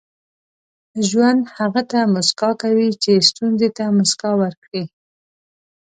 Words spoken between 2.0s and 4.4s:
موسکا کوي چې ستونزې ته موسکا